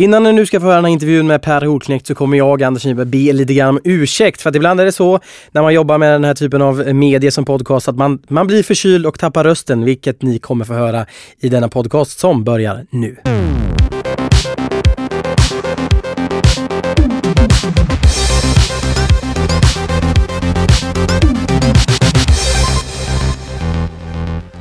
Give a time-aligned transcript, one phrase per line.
[0.00, 2.62] Innan ni nu ska få höra den här intervjun med Per Holknekt så kommer jag,
[2.62, 4.42] Anders Nyberg, be lite grann om ursäkt.
[4.42, 5.20] För att ibland är det så
[5.52, 8.62] när man jobbar med den här typen av medier som podcast att man, man blir
[8.62, 11.06] förkyld och tappar rösten, vilket ni kommer få höra
[11.40, 13.16] i denna podcast som börjar nu.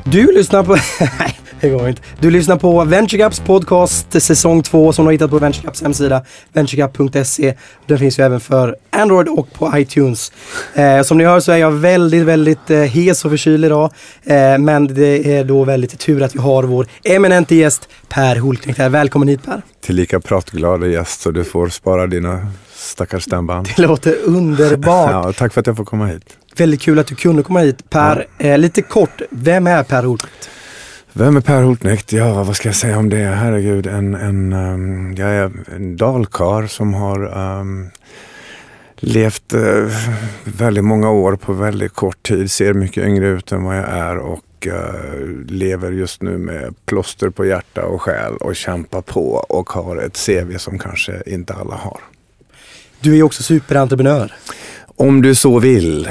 [0.03, 0.77] Du lyssnar på...
[1.19, 2.01] Nej, det går inte.
[2.19, 7.53] Du lyssnar på VentureCaps podcast säsong 2 som du har hittat på VentureCaps hemsida, venturecap.se.
[7.87, 10.31] Den finns ju även för Android och på iTunes.
[10.73, 13.91] Eh, som ni hör så är jag väldigt, väldigt eh, hes och förkyld idag.
[14.23, 18.79] Eh, men det är då väldigt tur att vi har vår eminente gäst Per Holknekt
[18.79, 18.89] här.
[18.89, 19.61] Välkommen hit Per.
[19.81, 23.67] Tillika pratglada gäst så du får spara dina stackars stämband.
[23.75, 25.11] Det låter underbart.
[25.25, 26.37] ja, tack för att jag får komma hit.
[26.57, 27.89] Väldigt kul att du kunde komma hit.
[27.89, 28.45] Per, ja.
[28.45, 30.49] eh, lite kort, vem är Per Holknekt?
[31.13, 32.13] Vem är Per Holknekt?
[32.13, 33.17] Ja, vad ska jag säga om det?
[33.17, 37.89] Herregud, en, en, um, jag är en dalkar som har um,
[38.95, 39.91] levt uh,
[40.43, 44.17] väldigt många år på väldigt kort tid, ser mycket yngre ut än vad jag är
[44.17, 49.69] och uh, lever just nu med plåster på hjärta och själ och kämpar på och
[49.69, 51.99] har ett CV som kanske inte alla har.
[52.99, 54.33] Du är också superentreprenör.
[54.95, 56.09] Om du så vill.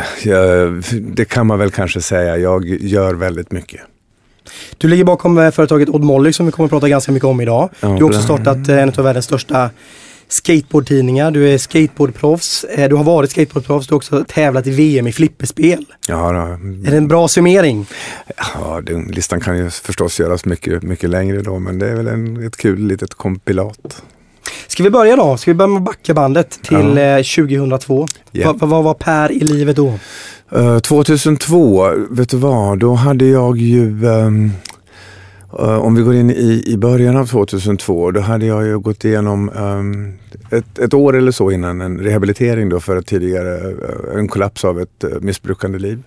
[1.01, 2.37] Det kan man väl kanske säga.
[2.37, 3.81] Jag gör väldigt mycket.
[4.79, 7.41] Du ligger bakom eh, företaget Odd Molly som vi kommer att prata ganska mycket om
[7.41, 7.71] idag.
[7.81, 9.71] Ja, du har också startat eh, en av världens största
[10.29, 11.31] skateboardtidningar.
[11.31, 12.65] Du är skateboardproffs.
[12.65, 13.87] Eh, du har varit skateboardproffs.
[13.87, 15.85] Du har också tävlat i VM i flipperspel.
[16.09, 16.39] Ja, då.
[16.89, 17.87] Är det en bra summering?
[18.55, 22.09] Ja, den listan kan ju förstås göras mycket, mycket längre då, men det är väl
[22.09, 24.03] en, ett kul litet kompilat.
[24.67, 25.37] Ska vi börja då?
[25.37, 27.17] Ska vi börja med backa bandet till ja.
[27.17, 28.07] 2002?
[28.33, 28.57] Yeah.
[28.57, 29.99] Vad va var Per i livet då?
[30.57, 34.53] Uh, eh, 2002, vet du vad, då hade jag ju um,
[35.61, 39.05] uh, om vi går in i, i början av 2002, då hade jag ju gått
[39.05, 40.19] igenom um,
[40.51, 44.65] ett, ett, år eller så innan en rehabilitering då för ett tidigare, uh, en kollaps
[44.65, 46.03] av ett missbrukande liv.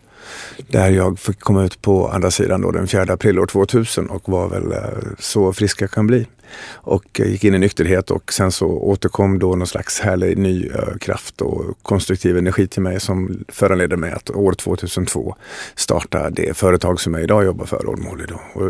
[0.68, 4.30] Där jag fick komma ut på andra sidan då den 4 april år 2000 och
[4.30, 4.74] var väl
[5.20, 6.26] så frisk jag kan bli
[6.74, 10.70] och gick in i nykterhet och sen så återkom då någon slags härlig ny
[11.00, 15.36] kraft och konstruktiv energi till mig som föranledde mig att år 2002
[15.76, 18.26] starta det företag som jag idag jobbar för, Old Molly.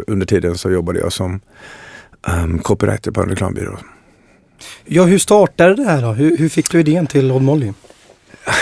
[0.08, 1.40] Under tiden så jobbade jag som
[2.28, 3.78] um, copywriter på en reklambyrå.
[4.86, 6.12] Ja, hur startade det här då?
[6.12, 7.74] Hur, hur fick du idén till Odd Molly?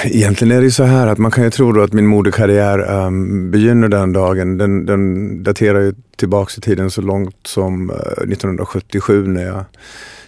[0.03, 2.89] Egentligen är det så här att man kan ju tro då att min modekarriär um,
[2.89, 4.57] ehm, begynner den dagen.
[4.57, 9.65] Den, den daterar ju tillbaks i tiden så långt som eh, uh, 1977 när jag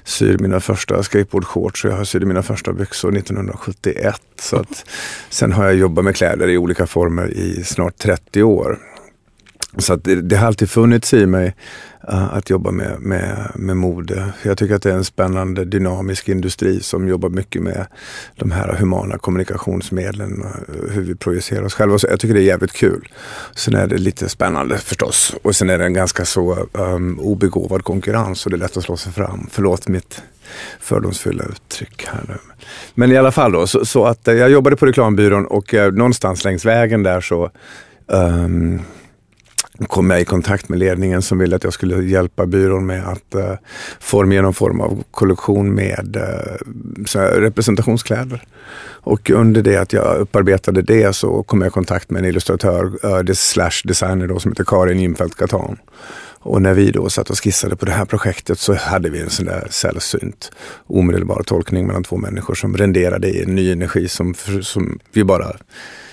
[0.03, 4.21] syr mina första skateboardshorts och jag syr sydde mina första byxor 1971.
[4.39, 4.85] Så att,
[5.29, 8.79] sen har jag jobbat med kläder i olika former i snart 30 år.
[9.77, 11.55] Så att det, det har alltid funnits i mig
[12.07, 14.33] Eh, att jobba med, med, med mode.
[14.43, 17.87] Jag tycker att det är en spännande dynamisk industri som jobbar mycket med
[18.35, 21.99] de här humana kommunikationsmedlen, eh, hur vi projicerar oss själva.
[21.99, 23.07] Så jag tycker det är jävligt kul.
[23.55, 25.35] Sen är det lite spännande förstås.
[25.43, 28.83] Och sen är det en ganska så um, obegåvad konkurrens och det är lätt att
[28.83, 29.47] slå sig fram.
[29.51, 30.21] Förlåt mitt
[30.79, 32.35] fördomsfulla uttryck här nu.
[32.93, 36.43] Men i alla fall då, så, så att eh, jag jobbade på reklambyrån och någonstans
[36.43, 37.51] längs vägen där så
[38.07, 38.81] um,
[39.87, 43.35] kom jag i kontakt med ledningen som ville att jag skulle hjälpa byrån med att
[43.35, 43.53] eh,
[43.99, 48.43] forma någon form av kollektion med eh, representationskläder.
[49.03, 52.91] Och under det att jag upparbetade det så kom jag i kontakt med en illustratör,
[53.03, 55.77] eh, slash designer då, som heter Karin Jimfeldt Katan.
[56.43, 59.29] Och när vi då satt och skissade på det här projektet så hade vi en
[59.29, 60.51] sån där sällsynt
[60.87, 65.55] omedelbar tolkning mellan två människor som renderade i en ny energi som, som vi bara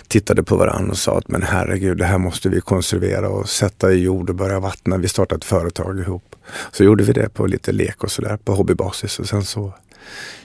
[0.08, 3.92] tittade på varandra och sa att men herregud, det här måste vi konservera och sätta
[3.92, 4.96] i jord och börja vattna.
[4.96, 6.36] Vi startade ett företag ihop.
[6.72, 9.72] Så gjorde vi det på lite lek och sådär på hobbybasis och sen så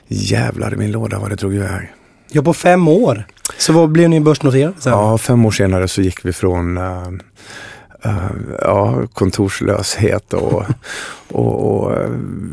[0.07, 1.93] jävlar i min låda vad det drog iväg.
[2.31, 3.27] Ja, på fem år.
[3.57, 4.73] Så vad blev ni börsnoterade?
[4.85, 7.07] Ja, fem år senare så gick vi från uh,
[8.05, 8.31] uh,
[8.61, 10.63] ja, kontorslöshet och,
[11.27, 12.09] och, och uh,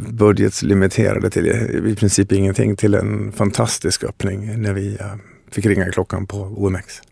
[0.09, 1.47] budgetslimiterade till
[1.87, 4.99] i princip ingenting till en fantastisk öppning när vi
[5.51, 7.03] fick ringa i klockan på OMX.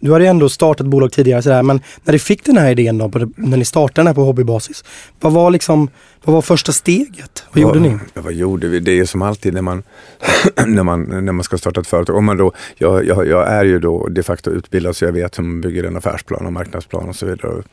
[0.00, 2.98] Du hade ju ändå startat bolag tidigare sådär, men när du fick den här idén
[2.98, 4.84] då, när ni startade den här på hobbybasis,
[5.20, 5.90] vad var liksom
[6.24, 7.44] vad var första steget?
[7.52, 7.98] Vad gjorde ni?
[8.14, 8.80] Ja, vad gjorde vi?
[8.80, 9.82] Det är ju som alltid när man,
[10.66, 12.16] när man, när man ska starta ett företag.
[12.16, 15.38] Om man då, jag, jag, jag, är ju då de facto utbildad så jag vet
[15.38, 17.52] hur man bygger en affärsplan och marknadsplan och så vidare.
[17.52, 17.64] Och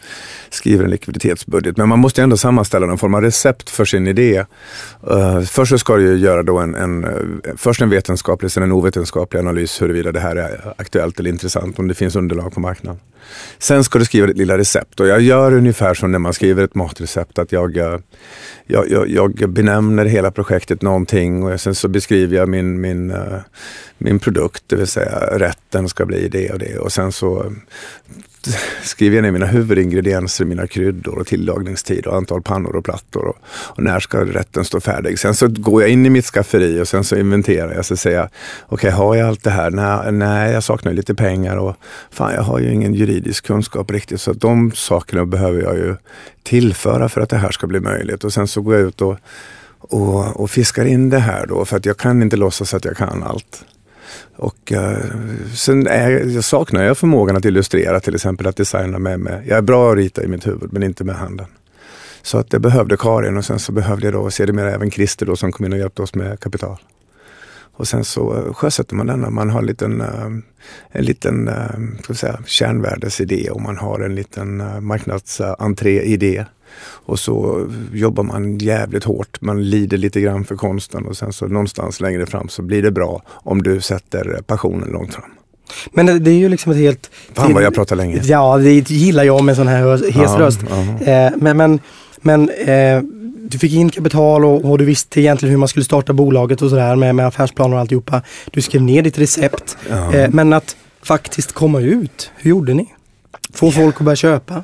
[0.49, 1.77] skriver en likviditetsbudget.
[1.77, 4.45] Men man måste ändå sammanställa någon form av recept för sin idé.
[5.11, 7.11] Uh, först så ska du ju göra då en, en, eh,
[7.57, 11.87] först en vetenskaplig, sen en ovetenskaplig analys huruvida det här är aktuellt eller intressant, om
[11.87, 12.99] det finns underlag på marknaden.
[13.59, 16.63] Sen ska du skriva ditt lilla recept och jag gör ungefär som när man skriver
[16.63, 17.97] ett matrecept att jag eh,
[18.67, 23.39] jag, jag, jag benämner hela projektet någonting och sen så beskriver jag min, min, eh,
[23.97, 27.53] min produkt, det vill säga rätten ska bli det och det och sen så
[28.83, 33.37] skriver jag ner mina huvudingredienser, mina kryddor och tillagningstid och antal pannor och plattor och,
[33.47, 35.19] och, när ska rätten stå färdig.
[35.19, 37.85] Sen så går jag in i mitt skafferi och sen så inventerar jag.
[37.85, 38.29] Så säger jag,
[38.65, 39.71] okej okay, har jag allt det här?
[39.71, 41.75] Nej, nej, jag saknar lite pengar och
[42.11, 44.21] fan jag har ju ingen juridisk kunskap riktigt.
[44.21, 45.95] Så de sakerna behöver jag ju
[46.43, 48.23] tillföra för att det här ska bli möjligt.
[48.23, 49.17] Och sen så går jag ut och,
[49.77, 52.97] och, och fiskar in det här då för att jag kan inte låtsas att jag
[52.97, 53.65] kan allt.
[54.35, 54.97] Och uh,
[55.55, 59.57] sen är, jag saknar jag förmågan att illustrera till exempel, att designa med, med, jag
[59.57, 61.45] är bra att rita i mitt huvud men inte med handen.
[62.21, 65.35] Så att jag behövde Karin och sen så behövde jag då sedermera även Christer då
[65.35, 66.77] som kom in och hjälpte oss med kapital.
[67.73, 70.25] Och sen så eh, sjösätter man denna, man har en liten, eh,
[70.91, 71.49] en liten
[72.03, 76.45] ska säga, kärnvärdesidé och man har en liten marknadsentré-idé.
[77.05, 81.47] Och så jobbar man jävligt hårt, man lider lite grann för konsten och sen så
[81.47, 85.31] någonstans längre fram så blir det bra om du sätter passionen långt fram.
[85.91, 87.11] Men det är ju liksom ett helt...
[87.33, 88.21] Fan vad jag pratar länge.
[88.23, 90.59] Ja, det gillar jag med sån här hes röst.
[91.01, 91.79] Eh, men men,
[92.21, 93.01] men eh,
[93.51, 96.69] du fick in kapital och, och, du visste egentligen hur man skulle starta bolaget och
[96.69, 98.21] sådär med, med affärsplaner och alltihopa.
[98.51, 99.77] Du skrev ner ditt recept.
[99.89, 102.93] Eh, men att faktiskt komma ut, hur gjorde ni?
[103.53, 104.63] Få folk att börja köpa?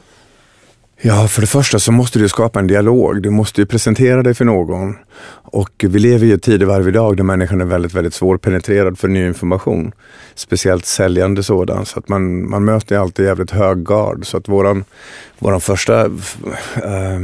[1.02, 3.22] Ja, för det första så måste du skapa en dialog.
[3.22, 4.96] Du måste ju presentera dig för någon.
[5.52, 9.28] Och vi lever i ett tidevarv idag där människan är väldigt, väldigt svårpenetrerad för ny
[9.28, 9.92] information.
[10.36, 11.86] Speciellt säljande sådan.
[11.86, 14.26] Så att man, man möter alltid jävligt hög gard.
[14.26, 14.84] Så att våran,
[15.40, 17.20] våran första äh,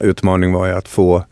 [0.00, 1.24] utmaning var ju att få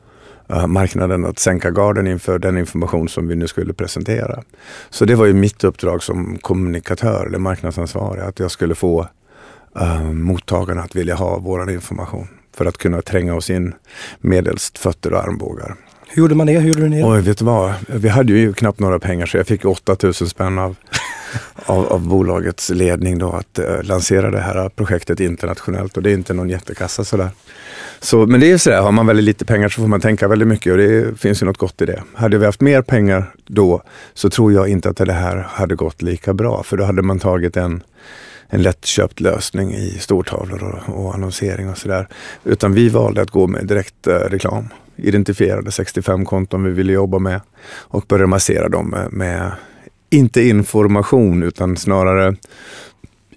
[0.48, 4.42] äh, marknaden att sänka garden inför den information som vi nu skulle presentera.
[4.90, 8.22] Så det var ju mitt uppdrag som kommunikatör eller marknadsansvarig.
[8.22, 9.08] Att jag skulle få
[9.80, 13.74] uh, mottagarna att vilja ha vår information för att kunna tränga oss in
[14.20, 15.76] medelst fötter och armbågar.
[16.08, 16.58] Hur gjorde man det?
[16.58, 17.04] Hur gjorde ni det?
[17.04, 17.74] Oj, vet du vad?
[17.86, 20.76] Vi hade ju knappt några pengar så jag fick 8000 spänn av,
[21.66, 26.14] av, av, bolagets ledning då att uh, lansera det här projektet internationellt och det är
[26.14, 27.30] inte någon jättekassa sådär.
[28.00, 30.28] Så, men det är ju sådär, har man väldigt lite pengar så får man tänka
[30.28, 32.02] väldigt mycket och det finns ju något gott i det.
[32.14, 33.82] Hade vi haft mer pengar då
[34.14, 37.18] så tror jag inte att det här hade gått lika bra för då hade man
[37.18, 37.82] tagit en
[38.48, 42.08] en lättköpt lösning i stortavlor och, och annonsering och sådär.
[42.44, 44.68] Utan vi valde att gå med direkt eh, reklam.
[44.96, 49.52] Identifierade 65 konton vi ville jobba med och började massera dem med, med
[50.10, 52.36] inte information utan snarare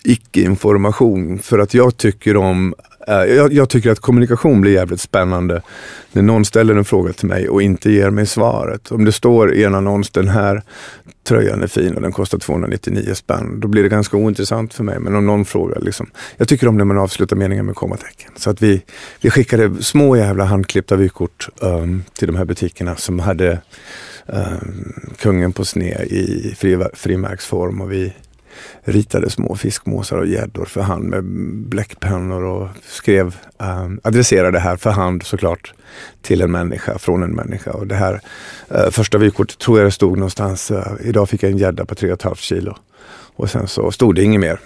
[0.04, 1.40] icke-information.
[1.40, 2.76] För att jag tycker om
[3.08, 5.62] eh, jag, jag, tycker att kommunikation blir jävligt spännande
[6.12, 8.92] när någon ställer en fråga till mig och inte ger mig svaret.
[8.92, 10.64] Om det står i en annons, den här
[11.24, 13.60] tröjan är fin och den kostar 299 spänn.
[13.60, 15.00] Då blir det ganska ointressant för mig.
[15.00, 18.32] Men om någon frågar, liksom, jag tycker om när man avslutar meningen med kommatecken.
[18.36, 18.82] Så att vi,
[19.22, 23.62] vi skickade små jävla handklippta vykort um, till de här butikerna som hade
[24.26, 26.56] um, kungen på sned i
[26.94, 28.14] frimärksform och vi
[28.84, 31.24] ritade små fiskmåsar och gäddor för hand med
[31.70, 35.74] bläckpennor och skrev, äh, adresserade det här för hand såklart
[36.22, 37.72] till en människa, från en människa.
[37.72, 38.22] Och det här
[38.70, 41.96] äh, första vykortet tror jag det stod någonstans, äh, idag fick jag en gädda på
[41.96, 42.76] 3,5 kilo.
[43.36, 44.60] Och sen så stod det inget mer.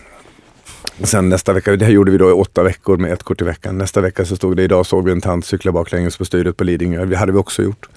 [1.03, 3.45] Sen nästa vecka, det här gjorde vi då i åtta veckor med ett kort i
[3.45, 3.77] veckan.
[3.77, 6.63] Nästa vecka så stod det, idag såg vi en tant cykla baklänges på styret på
[6.63, 7.05] Lidingö.
[7.05, 7.87] Det hade vi också gjort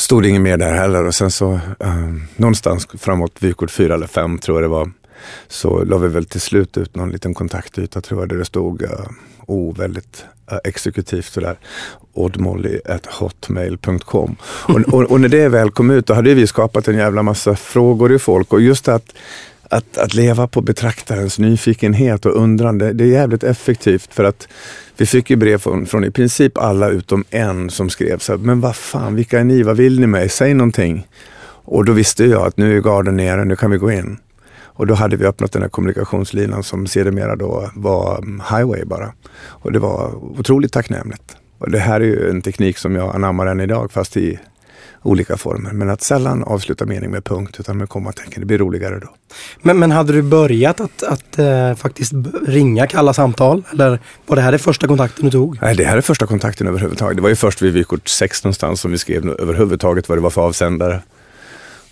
[0.00, 4.06] stod det inget mer där heller och sen så eh, någonstans framåt vykort fyra eller
[4.06, 4.90] fem tror jag det var
[5.48, 8.82] så la vi väl till slut ut någon liten kontaktyta tror jag där det stod
[8.82, 8.90] uh,
[9.46, 11.56] oh, väldigt uh, exekutivt sådär
[12.12, 14.36] oddmolly.hotmail.com.
[14.42, 17.56] Och, och, och, när det väl kom ut då hade vi skapat en jävla massa
[17.56, 19.12] frågor i folk och just att
[19.70, 24.48] att, att leva på betraktarens nyfikenhet och undrande, det är jävligt effektivt för att
[24.96, 28.38] vi fick ju brev från, från i princip alla utom en som skrev så här,
[28.38, 31.06] men vad fan, vilka är ni, vad vill ni mig, säg någonting.
[31.64, 34.18] Och då visste jag att nu är garden nere, nu kan vi gå in.
[34.80, 39.12] Och då hade vi öppnat den här kommunikationslinan som sedermera då var mm, highway bara.
[39.46, 41.36] Och det var otroligt tacknämligt.
[41.58, 44.38] Och det här är ju en teknik som jag anammar än idag fast i
[45.02, 45.72] olika former.
[45.72, 48.40] Men att sällan avsluta mening med punkt utan med kommatecken.
[48.40, 49.08] Det blir roligare då.
[49.62, 52.12] Men, men hade du börjat att, att äh, faktiskt
[52.46, 53.62] ringa kalla samtal?
[53.72, 55.58] Eller var det här det första kontakten du tog?
[55.62, 57.16] Nej, det här är första kontakten överhuvudtaget.
[57.16, 60.30] Det var ju först vid vykort 6 någonstans som vi skrev överhuvudtaget vad det var
[60.30, 61.00] för avsändare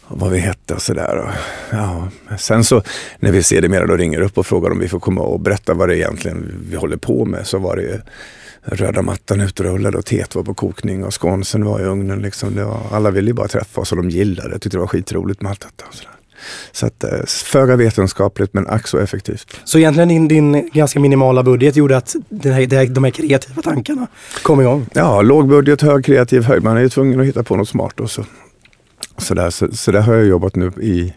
[0.08, 1.34] vad vi hette och sådär.
[1.70, 2.08] Ja.
[2.38, 2.82] Sen så
[3.18, 5.40] när vi ser det mera då ringer upp och frågar om vi får komma och
[5.40, 7.98] berätta vad det egentligen vi håller på med så var det ju
[8.62, 12.22] röda mattan utrullad och teet var på kokning och skonsen var i ugnen.
[12.22, 12.54] Liksom.
[12.54, 14.58] Var, alla ville ju bara träffa oss och de gillade det.
[14.58, 15.84] Tyckte det var skitroligt med allt detta.
[15.88, 16.12] Och sådär.
[16.72, 19.60] Så att eh, föga vetenskapligt men ack så effektivt.
[19.64, 24.06] Så egentligen din, din ganska minimala budget gjorde att den här, de här kreativa tankarna
[24.42, 24.86] kom igång?
[24.92, 26.62] Ja, låg budget, hög kreativ höjd.
[26.62, 28.00] Man är ju tvungen att hitta på något smart.
[28.00, 28.24] Och så.
[29.18, 31.14] Så, där, så, så där har jag jobbat nu i,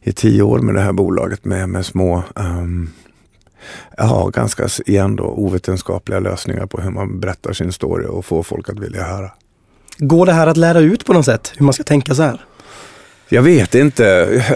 [0.00, 2.90] i tio år med det här bolaget med, med små um,
[3.96, 8.68] ja, ganska igen då, ovetenskapliga lösningar på hur man berättar sin story och får folk
[8.68, 9.30] att vilja höra.
[9.98, 12.44] Går det här att lära ut på något sätt hur man ska tänka så här?
[13.32, 14.06] Jag vet inte.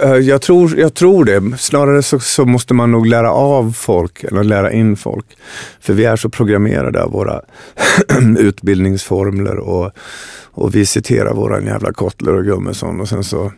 [0.02, 1.58] Eh, jag tror, jag tror det.
[1.58, 5.26] Snarare så, så, måste man nog lära av folk, eller lära in folk.
[5.80, 7.40] För vi är så programmerade av våra
[8.38, 9.90] utbildningsformler och,
[10.44, 13.52] och vi citerar våran jävla Kottler och Gummesson och sen så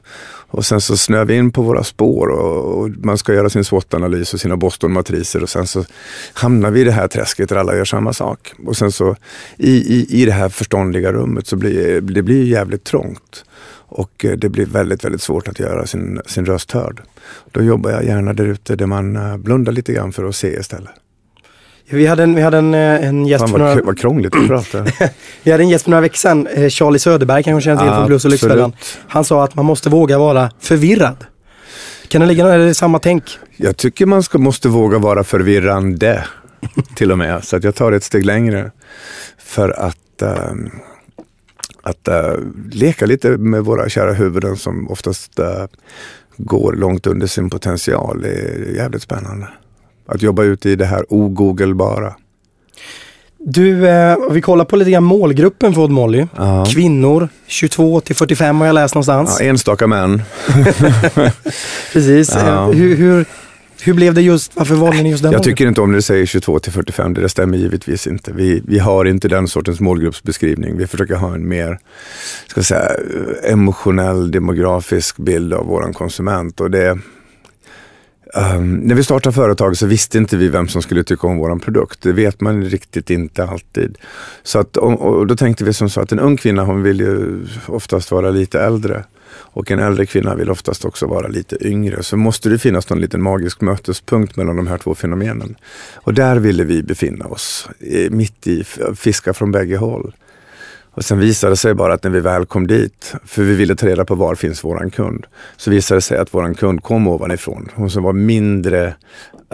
[0.50, 3.64] och sen så snöar vi in på våra spår och, och man ska göra sin
[3.64, 5.84] SWOT-analys och sina Boston-matriser och sen så
[6.32, 8.52] hamnar vi i det här träsket där alla gör samma sak.
[8.66, 9.16] Och sen så
[9.56, 13.44] i, i, i det här förståndiga rummet så blir det blir jävligt trångt.
[13.88, 17.02] Och eh, det blir väldigt, väldigt svårt att göra sin, sin röst hörd.
[17.52, 20.48] Då jobbar jag gärna där ute där man eh, blundar lite grann för att se
[20.48, 20.90] istället.
[21.90, 23.82] Vi hade en, vi hade en, eh, en gäst Fan, för några...
[23.82, 24.86] vad krångligt att prata.
[25.42, 28.24] vi hade en gäst för några veckor sedan, Charlie Söderberg kanske känner till från Blues
[28.24, 28.72] och Lyxfällan.
[29.08, 31.26] Han sa att man måste våga vara förvirrad.
[32.08, 33.38] Kan det ligga något, är det samma tänk?
[33.56, 36.24] Jag tycker man ska, måste våga vara förvirrande
[36.94, 37.44] till och med.
[37.44, 38.70] Så att jag tar det ett steg längre.
[39.38, 40.70] För att um,
[41.88, 45.46] att uh, leka lite med våra kära huvuden som oftast uh,
[46.36, 49.48] går långt under sin potential är jävligt spännande.
[50.06, 52.14] Att jobba ut i det här ogoogelbara.
[53.40, 56.26] Du, eh, vi kollar på lite grann målgruppen för Odd Molly.
[56.36, 56.64] Ja.
[56.64, 59.36] Kvinnor 22 till 45 har jag läst någonstans.
[59.40, 60.22] Ja, enstaka män.
[61.92, 62.34] Precis.
[62.34, 62.66] Ja.
[62.66, 63.24] Hur, hur,
[63.88, 66.02] hur blev det just, varför valde ni just den Jag tycker inte om när du
[66.02, 68.32] säger 22 till 45, det stämmer givetvis inte.
[68.32, 70.76] Vi, vi har inte den sortens målgruppsbeskrivning.
[70.76, 71.78] Vi försöker ha en mer
[72.46, 72.90] ska säga,
[73.44, 76.60] emotionell, demografisk bild av våran konsument.
[76.60, 76.98] Och det,
[78.34, 81.60] um, när vi startade företag så visste inte vi vem som skulle tycka om våran
[81.60, 82.02] produkt.
[82.02, 83.98] Det vet man riktigt inte alltid.
[84.42, 87.00] Så att, och, och då tänkte vi som så att en ung kvinna hon vill
[87.00, 89.04] ju oftast vara lite äldre.
[89.30, 92.02] Och en äldre kvinna vill oftast också vara lite yngre.
[92.02, 95.56] Så måste det finnas någon liten magisk mötespunkt mellan de här två fenomenen.
[95.94, 97.68] Och där ville vi befinna oss,
[98.10, 98.64] mitt i,
[98.96, 100.12] fiska från bägge håll.
[100.98, 103.76] Och sen visade det sig bara att när vi väl kom dit, för vi ville
[103.76, 107.08] ta reda på var finns våran kund, så visade det sig att våran kund kom
[107.08, 107.68] ovanifrån.
[107.74, 108.94] Hon som var mindre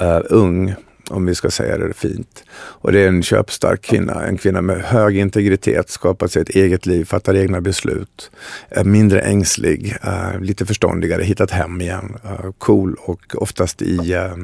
[0.03, 0.75] uh, ung,
[1.11, 2.45] om vi ska säga det fint.
[2.55, 6.87] Och det är en köpstark kvinna, en kvinna med hög integritet, skapat sig ett eget
[6.87, 8.31] liv, fattar egna beslut,
[8.69, 12.17] är mindre ängslig, eh, lite förståndigare, hittat hem igen,
[12.59, 14.35] cool och oftast i eh,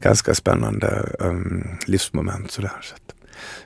[0.00, 1.32] ganska spännande eh,
[1.86, 2.50] livsmoment.
[2.50, 2.72] Sådär.
[2.82, 3.14] Så att,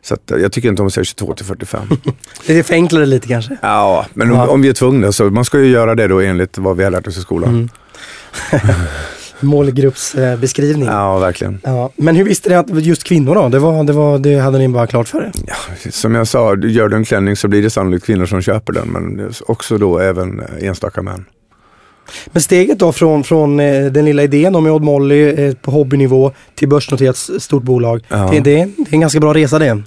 [0.02, 1.88] så att, eh, jag tycker inte om att säga 22 till 45.
[2.46, 3.56] Det är förenklar lite kanske.
[3.62, 6.58] Ja, men om, om vi är tvungna så man ska ju göra det då enligt
[6.58, 7.48] vad vi har lärt oss i skolan.
[7.48, 7.68] Mm.
[9.40, 10.88] Målgruppsbeskrivning.
[10.88, 10.92] Ja.
[10.92, 11.60] Ja, verkligen.
[11.96, 13.48] Men hur visste ni att just kvinnor då?
[13.48, 15.32] Det, var, det, var, det hade ni bara klart för er?
[15.46, 18.72] Ja, som jag sa, gör du en klänning så blir det sannolikt kvinnor som köper
[18.72, 21.24] den, men också då även enstaka män.
[22.26, 26.32] Men steget då från, från eh, den lilla idén om Odd Molly eh, på hobbynivå
[26.54, 28.04] till börsnoterat stort bolag.
[28.08, 28.28] Ja.
[28.32, 29.82] Det, det, det är en ganska bra resa det.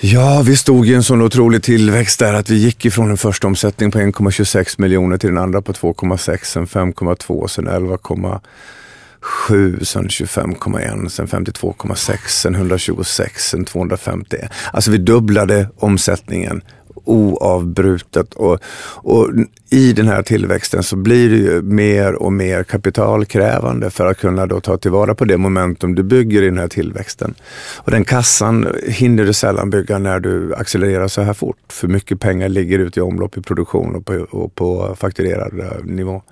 [0.00, 3.46] Ja, vi stod i en sån otrolig tillväxt där att vi gick ifrån en första
[3.46, 11.08] omsättning på 1,26 miljoner till den andra på 2,6, sen 5,2, sen 11,7, sen 25,1,
[11.08, 14.36] sen 52,6, sen 126, sen 250.
[14.72, 16.62] Alltså vi dubblade omsättningen
[17.06, 18.58] oavbrutet och,
[18.94, 19.30] och
[19.70, 24.46] i den här tillväxten så blir det ju mer och mer kapitalkrävande för att kunna
[24.46, 27.34] då ta tillvara på det momentum du bygger i den här tillväxten.
[27.76, 31.56] Och den kassan hinner du sällan bygga när du accelererar så här fort.
[31.68, 35.84] För mycket pengar ligger ute i omlopp i produktion och på, och på fakturerad eh,
[35.84, 36.22] nivå.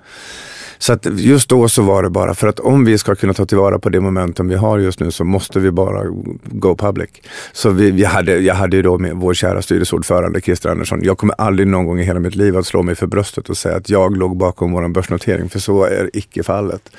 [0.77, 3.45] Så att just då så var det bara för att om vi ska kunna ta
[3.45, 6.03] tillvara på det momentum vi har just nu så måste vi bara
[6.43, 7.09] go public.
[7.53, 10.99] Så vi, vi hade, jag hade ju då med vår kära styrelseordförande Christer Andersson.
[11.03, 13.57] Jag kommer aldrig någon gång i hela mitt liv att slå mig för bröstet och
[13.57, 16.89] säga att jag låg bakom vår börsnotering, för så är icke fallet.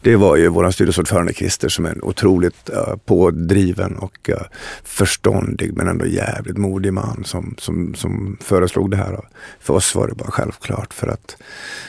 [0.00, 4.36] Det var ju vår styrelseordförande Christer som är en otroligt uh, pådriven och uh,
[4.84, 9.20] förståndig men ändå jävligt modig man som, som, som föreslog det här.
[9.60, 11.36] För oss var det bara självklart för att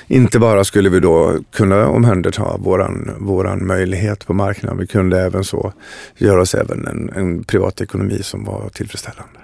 [0.08, 5.44] inte bara skulle vi då kunna omhänderta våran, våran möjlighet på marknaden, vi kunde även
[5.44, 5.74] så
[6.18, 9.40] göra oss även en, en privatekonomi som var tillfredsställande.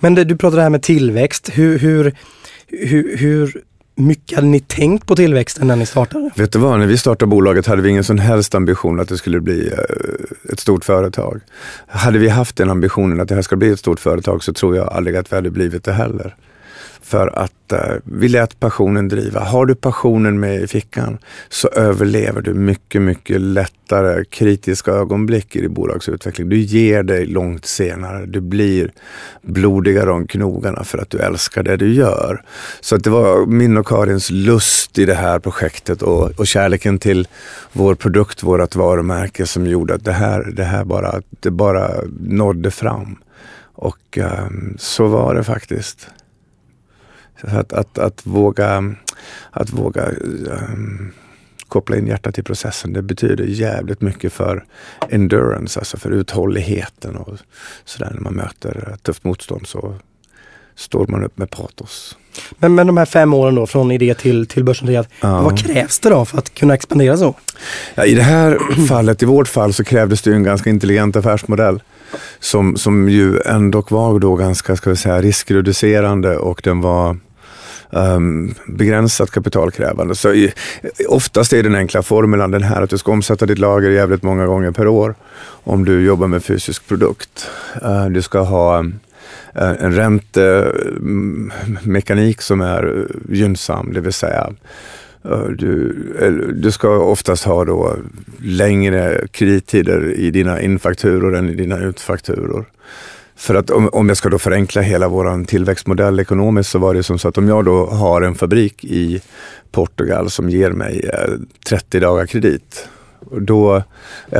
[0.00, 1.50] Men det, du pratade här med tillväxt.
[1.52, 2.14] Hur, hur,
[2.68, 3.62] hur, hur
[3.94, 6.30] mycket hade ni tänkt på tillväxten när ni startade?
[6.36, 9.18] Vet du vad, när vi startade bolaget hade vi ingen som helst ambition att det
[9.18, 11.40] skulle bli eh, ett stort företag.
[11.86, 14.76] Hade vi haft den ambitionen att det här ska bli ett stort företag så tror
[14.76, 16.36] jag aldrig att vi hade blivit det heller.
[17.06, 19.40] För att uh, vi lät passionen driva.
[19.40, 25.60] Har du passionen med i fickan så överlever du mycket, mycket lättare kritiska ögonblick i
[25.60, 26.48] din bolagsutveckling.
[26.48, 28.26] Du ger dig långt senare.
[28.26, 28.92] Du blir
[29.42, 32.42] blodigare om knogarna för att du älskar det du gör.
[32.80, 36.98] Så att det var min och Karins lust i det här projektet och, och kärleken
[36.98, 37.28] till
[37.72, 42.70] vår produkt, vårt varumärke som gjorde att det här, det här bara, det bara nådde
[42.70, 43.16] fram.
[43.74, 46.08] Och um, så var det faktiskt.
[47.40, 48.94] Att, att, att, våga,
[49.50, 51.12] att våga um,
[51.68, 54.64] koppla in hjärtat i processen, det betyder jävligt mycket för
[55.08, 57.38] endurance, alltså för uthålligheten och
[57.84, 58.10] sådär.
[58.14, 59.94] När man möter tufft motstånd så
[60.74, 62.16] står man upp med patos.
[62.58, 65.42] Men, men de här fem åren då från idé till, till börsnoterat, ja.
[65.42, 67.34] vad krävs det då för att kunna expandera så?
[67.94, 71.82] Ja, I det här fallet, i vårt fall, så krävdes det en ganska intelligent affärsmodell
[72.40, 77.16] som, som ju ändå var då ganska ska vi säga, riskreducerande och den var
[77.90, 80.14] um, begränsat kapitalkrävande.
[80.14, 80.52] Så i,
[81.08, 84.46] oftast är den enkla formulan den här att du ska omsätta ditt lager jävligt många
[84.46, 85.14] gånger per år
[85.64, 87.50] om du jobbar med fysisk produkt.
[87.82, 88.94] Uh, du ska ha ehm,
[89.54, 94.52] eh, en räntemekanik mm, som är gynnsam, det vill säga
[95.24, 95.92] eh, du,
[96.54, 97.96] du ska oftast ha då
[98.42, 102.64] längre kredittider i dina infakturor än i dina utfakturor.
[103.36, 107.02] För att om, om jag ska då förenkla hela vår tillväxtmodell ekonomiskt så var det
[107.02, 109.22] som så att om jag då har en fabrik i
[109.70, 111.34] Portugal som ger mig eh,
[111.68, 112.88] 30 dagar kredit,
[113.40, 113.82] då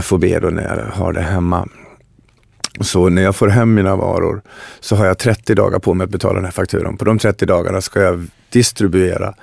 [0.03, 1.69] FOB då när jag har det hemma,
[2.81, 4.43] så när jag får hem mina varor
[4.81, 6.97] så har jag 30 dagar på mig att betala den här fakturan.
[6.97, 9.35] På de 30 dagarna ska jag distribuera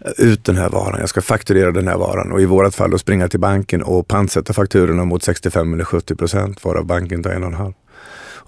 [0.00, 1.00] eh, ut den här varan.
[1.00, 4.08] Jag ska fakturera den här varan och i vårat fall då springa till banken och
[4.08, 7.72] pantsätta fakturorna mot 65 eller 70 procent varav banken tar en och en halv.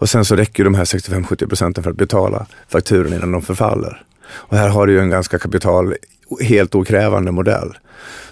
[0.02, 4.02] Och sen så räcker de här 65-70 procenten för att betala fakturan innan de förfaller.
[4.30, 5.94] Och här har du ju en ganska kapital,
[6.40, 7.72] helt okrävande modell.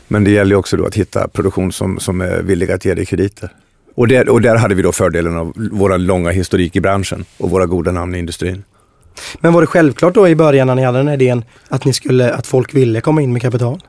[0.09, 3.07] Men det gäller också då att hitta produktion som, som är villig att ge dig
[3.07, 3.53] krediter.
[3.95, 7.50] Och, där, och där hade vi då fördelen av vår långa historik i branschen och
[7.50, 8.65] våra goda namn i industrin.
[9.41, 11.93] Men var det självklart då i början när ni hade den här idén att, ni
[11.93, 13.83] skulle, att folk ville komma in med kapital?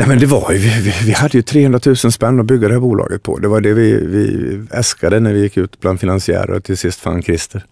[0.00, 2.74] Nej men det var ju, vi, vi hade ju 300 000 spänn att bygga det
[2.74, 3.38] här bolaget på.
[3.38, 7.00] Det var det vi, vi äskade när vi gick ut bland finansiärer och till sist
[7.00, 7.64] fann Christer.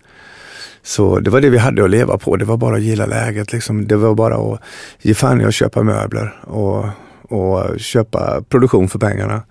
[0.83, 2.37] Så det var det vi hade att leva på.
[2.37, 3.53] Det var bara att gilla läget.
[3.53, 3.87] Liksom.
[3.87, 4.61] Det var bara att
[5.03, 6.85] ge fan i att köpa möbler och,
[7.23, 9.43] och köpa produktion för pengarna.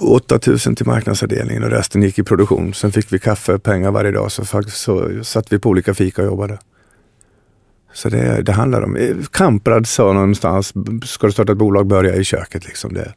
[0.00, 2.74] 8000 till marknadsavdelningen och resten gick i produktion.
[2.74, 6.28] Sen fick vi kaffe, pengar varje dag så så satt vi på olika fika och
[6.28, 6.58] jobbade.
[7.92, 10.72] Så det, det handlar om, eh, Kamprad sa någonstans,
[11.04, 12.66] ska du starta ett bolag, börja i köket.
[12.66, 13.12] Liksom det.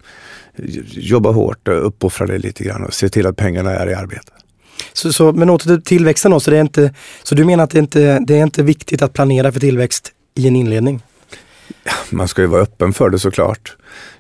[0.87, 4.31] Jobba hårt, uppoffra dig lite grann och se till att pengarna är i arbete.
[4.93, 7.69] Så, så, men åter till tillväxten då, så, det är inte, så du menar att
[7.69, 11.03] det inte det är inte viktigt att planera för tillväxt i en inledning?
[12.09, 13.75] Man ska ju vara öppen för det såklart.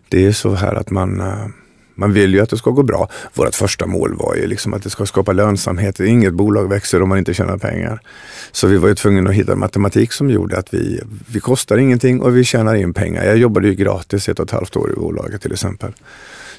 [0.09, 1.47] Det är så här att man eh,
[1.95, 3.09] man vill ju att det ska gå bra.
[3.33, 5.99] Vårt första mål var ju liksom att det ska skapa lönsamhet.
[5.99, 7.99] Inget bolag växer om man inte tjänar pengar.
[8.51, 12.21] Så vi var ju tvungna att hitta matematik som gjorde att vi, vi kostar ingenting
[12.21, 13.23] och vi tjänar in pengar.
[13.25, 15.91] Jag jobbade ju gratis ett och ett halvt år i bolaget till exempel.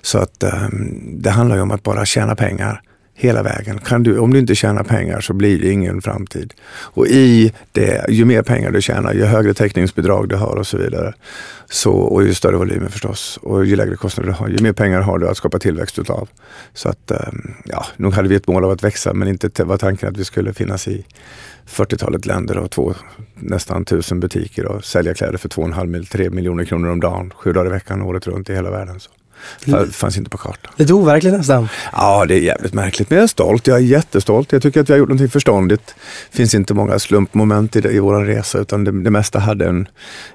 [0.02, 2.82] Så att um, det handlar ju om att bara tjäna pengar
[3.14, 3.78] hela vägen.
[3.78, 6.54] Kan du, om du inte tjänar pengar så blir det ingen framtid.
[6.70, 10.78] Och i det, ju mer pengar du tjänar, ju högre täckningsbidrag du har och så
[10.78, 11.14] vidare.
[11.70, 13.38] Så, och ju större volymer förstås.
[13.42, 16.28] Och ju lägre kostnader du har, ju mer pengar har du att skapa tillväxt utav.
[16.74, 19.76] Så att, ehm, ja, nog hade vi ett mål av att växa men inte var
[19.76, 21.04] tanken att vi skulle finnas i
[21.66, 22.94] 40-talet länder och två,
[23.34, 27.72] nästan tusen butiker och sälja kläder för 2,5-3 miljoner kronor om dagen, sju dagar i
[27.72, 29.00] veckan, året runt i hela världen.
[29.00, 29.10] Så.
[29.64, 30.72] Det fanns inte på kartan.
[30.76, 31.68] Lite overkligt nästan.
[31.92, 33.10] Ja, det är jävligt märkligt.
[33.10, 33.66] Men jag är stolt.
[33.66, 34.52] Jag är jättestolt.
[34.52, 35.94] Jag tycker att vi har gjort någonting förståndigt.
[36.30, 39.66] Det finns inte många slumpmoment i, det, i vår resa utan det, det mesta hade
[39.66, 39.88] en,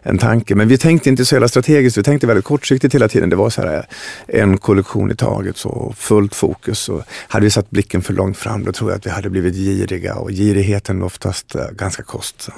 [0.03, 0.55] en tanke.
[0.55, 1.97] Men vi tänkte inte så jävla strategiskt.
[1.97, 3.29] Vi tänkte väldigt kortsiktigt hela tiden.
[3.29, 3.85] Det var så här
[4.27, 6.79] en kollektion i taget, så fullt fokus.
[6.79, 9.55] Så hade vi satt blicken för långt fram då tror jag att vi hade blivit
[9.55, 12.55] giriga och girigheten oftast uh, ganska kostsam.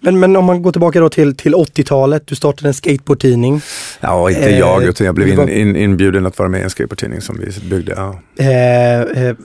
[0.00, 3.60] Men, men om man går tillbaka då till, till 80-talet, du startade en skateboardtidning.
[4.00, 6.70] Ja, inte eh, jag utan jag blev in, in, inbjuden att vara med i en
[6.70, 7.94] skateboardtidning som vi byggde.
[7.96, 8.20] Ja.
[8.36, 9.36] Eh, eh,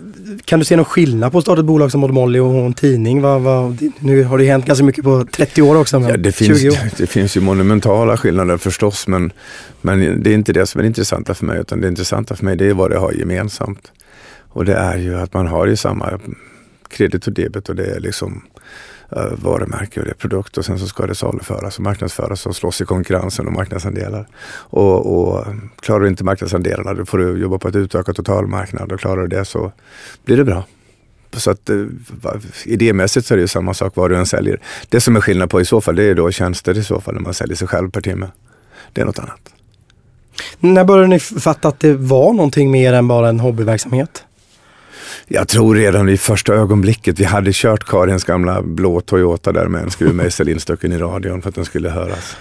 [0.46, 2.74] kan du se någon skillnad på att starta ett bolag som Odd Molly och en
[2.74, 3.22] tidning?
[3.22, 6.00] Va, va, nu har det hänt ganska mycket på 30 år också.
[6.10, 9.32] Ja, det, finns, det finns ju monumentala skillnader förstås men,
[9.82, 12.46] men det är inte det som är det intressanta för mig utan det intressanta för
[12.46, 13.92] mig det är vad det har gemensamt.
[14.50, 16.20] Och det är ju att man har ju samma
[16.90, 18.42] kredit och debet och det är liksom
[19.10, 22.56] Eh, varumärke och det är produkt och sen så ska det saluföras och marknadsföras och
[22.56, 24.28] slåss i konkurrensen och marknadsandelar.
[24.50, 25.46] Och, och
[25.80, 29.28] klarar du inte marknadsandelarna då får du jobba på ett utökat totalmarknad och klarar du
[29.28, 29.72] det så
[30.26, 30.64] blir det bra.
[31.34, 31.86] Så att eh,
[32.66, 34.60] idémässigt så är det ju samma sak vad du än säljer.
[34.90, 37.14] Det som är skillnad på i så fall, det är då tjänster i så fall
[37.14, 38.28] när man säljer sig själv per timme.
[38.94, 39.54] Det är något annat.
[40.60, 44.24] När började ni fatta att det var någonting mer än bara en hobbyverksamhet?
[45.30, 49.84] Jag tror redan i första ögonblicket, vi hade kört Karins gamla blå Toyota där med
[49.84, 52.36] en skruvmejsel instucken i radion för att den skulle höras.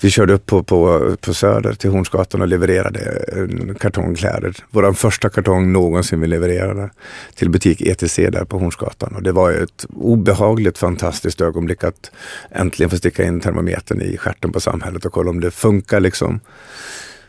[0.00, 4.54] Vi körde upp på, på, på Söder till Hornsgatan och levererade eh, en kartong kläder.
[4.70, 6.90] Vår första kartong någonsin vi levererade
[7.34, 9.14] till butik ETC där på Hornsgatan.
[9.14, 12.10] Och det var ett obehagligt fantastiskt ögonblick att
[12.50, 16.40] äntligen få sticka in termometern i skärten på samhället och kolla om det funkar liksom.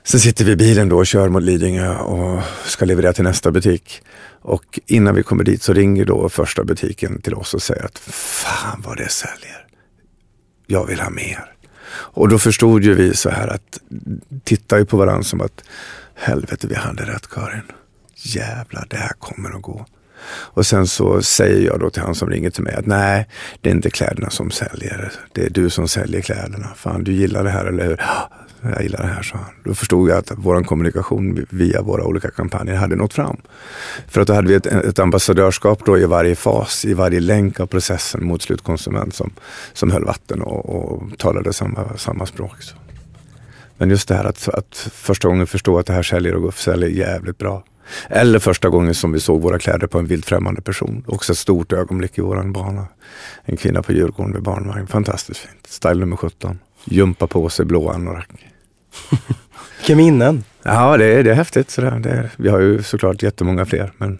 [0.10, 3.52] Sen sitter vi i bilen då och kör mot Lidingö och ska leverera till nästa
[3.52, 4.02] butik.
[4.41, 8.00] Och innan vi kommer dit så ringer då första butiken till oss och säger att
[8.00, 9.67] fan vad det säljer.
[10.67, 11.54] Jag vill ha mer.
[11.91, 13.80] Och då förstod ju vi så här att
[14.43, 15.63] titta ju på varandra som att
[16.15, 17.72] helvete vi hade rätt Karin.
[18.15, 19.86] Jävlar det här kommer att gå.
[20.28, 23.28] Och sen så säger jag då till han som ringer till mig att nej,
[23.62, 25.12] det är inte kläderna som säljer.
[25.34, 26.68] Det är du som säljer kläderna.
[26.76, 28.02] Fan, du gillar det här, eller hur?
[28.62, 29.54] jag gillar det här, sa han.
[29.64, 33.38] Då förstod jag att vår kommunikation via våra olika kampanjer hade nått fram.
[34.08, 37.60] För att då hade vi ett, ett ambassadörskap då i varje fas, i varje länk
[37.60, 39.32] av processen mot slutkonsument som,
[39.74, 42.62] som höll vatten och, och talade samma, samma språk.
[42.62, 42.76] Så.
[43.78, 46.90] Men just det här att, att första gången förstå att det här säljer och säljer
[46.90, 47.64] jävligt bra.
[48.10, 51.04] Eller första gången som vi såg våra kläder på en vilt främmande person.
[51.08, 52.88] Också ett stort ögonblick i våran bana.
[53.45, 54.88] En kvinna på Djurgården med barnvagn.
[54.88, 55.67] Fantastiskt fint.
[55.67, 56.60] Style nummer 17.
[56.86, 58.30] Jumpa på sig blå anorak.
[59.80, 60.43] Vilka minnen!
[60.63, 61.71] Ja, det är, det är häftigt.
[61.71, 61.99] Sådär.
[61.99, 64.19] Det är, vi har ju såklart jättemånga fler, men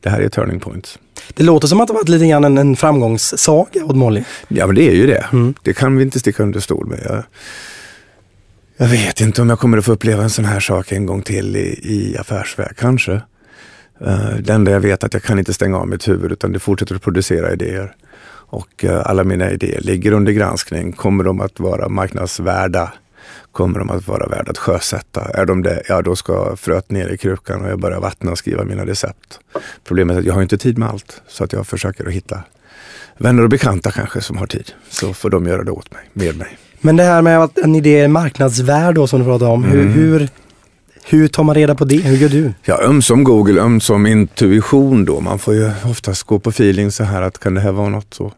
[0.00, 0.98] det här är turning points.
[1.34, 4.24] Det låter som att det varit lite grann en, en framgångssaga åt Molly.
[4.48, 5.26] Ja, men det är ju det.
[5.32, 5.54] Mm.
[5.62, 7.00] Det kan vi inte sticka under stol med.
[7.04, 7.22] Jag,
[8.82, 11.22] jag vet inte om jag kommer att få uppleva en sån här sak en gång
[11.22, 13.12] till i, i affärsväg, kanske.
[14.06, 16.52] Uh, det enda jag vet är att jag kan inte stänga av mitt huvud utan
[16.52, 17.94] det fortsätter att producera idéer.
[18.28, 20.92] Och uh, alla mina idéer ligger under granskning.
[20.92, 22.92] Kommer de att vara marknadsvärda?
[23.52, 25.20] Kommer de att vara värda att sjösätta?
[25.20, 28.38] Är de det, ja då ska fröet ner i krukan och jag börjar vattna och
[28.38, 29.40] skriva mina recept.
[29.84, 32.42] Problemet är att jag har inte tid med allt så att jag försöker att hitta
[33.18, 34.72] vänner och bekanta kanske som har tid.
[34.88, 36.58] Så får de göra det åt mig, med mig.
[36.84, 39.64] Men det här med att en idé är marknadsvärd då som du pratade om.
[39.64, 39.76] Mm.
[39.76, 40.28] Hur, hur,
[41.04, 41.96] hur tar man reda på det?
[41.96, 42.52] Hur gör du?
[42.64, 45.20] Ja, ömsom Google, ömsom intuition då.
[45.20, 48.14] Man får ju oftast gå på feeling så här att kan det här vara något
[48.14, 48.32] så.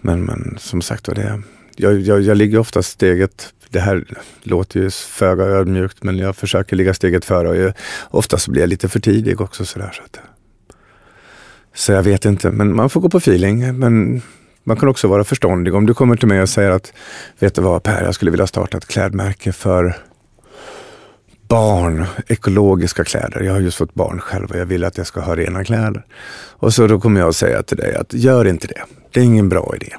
[0.00, 1.42] Men, men som sagt var, det,
[1.76, 4.04] jag, jag, jag ligger oftast steget det här
[4.42, 7.72] låter ju föga ödmjukt men jag försöker ligga steget före och jag,
[8.10, 9.64] oftast blir jag lite för tidig också.
[9.64, 10.20] Sådär, så, att,
[11.74, 13.78] så jag vet inte, men man får gå på feeling.
[13.78, 14.22] Men
[14.66, 15.74] man kan också vara förståndig.
[15.74, 16.92] Om du kommer till mig och säger att,
[17.38, 19.96] vet du vad Per, jag skulle vilja starta ett klädmärke för
[21.48, 23.40] barn, ekologiska kläder.
[23.40, 26.04] Jag har just fått barn själv och jag vill att jag ska ha rena kläder.
[26.58, 28.82] Och så då kommer jag att säga till dig att gör inte det.
[29.12, 29.92] Det är ingen bra idé.